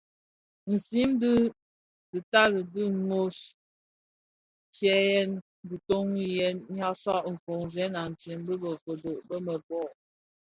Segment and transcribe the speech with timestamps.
[0.71, 1.33] Nsiň dhi
[2.11, 3.37] ditani di nôs,
[4.69, 5.29] ntseyèn
[5.69, 6.27] diton nyi
[6.73, 8.53] nʼyaksag tsōzèn atsee bë
[8.83, 9.89] kodo bëmebög.